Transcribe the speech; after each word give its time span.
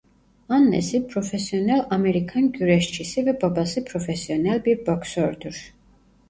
Annesi 0.49 1.05
profesyonel 1.07 1.87
Amerikan 1.89 2.51
Güreşçisi 2.51 3.25
ve 3.25 3.41
babası 3.41 3.85
profesyonel 3.85 4.65
bir 4.65 4.85
boksördür. 4.87 5.73